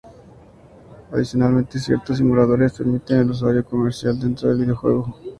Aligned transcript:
Adicionalmente, 1.11 1.77
ciertos 1.77 2.17
simuladores 2.17 2.73
permiten 2.73 3.19
al 3.19 3.29
usuario 3.29 3.63
comerciar 3.63 4.15
dentro 4.15 4.49
del 4.49 4.57
videojuego. 4.61 5.15